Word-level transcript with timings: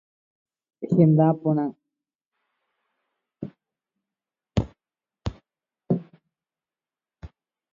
Henda 0.93 1.27
porã. 1.41 1.65